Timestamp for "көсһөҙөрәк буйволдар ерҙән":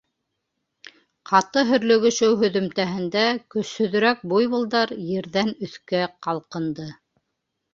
3.57-5.53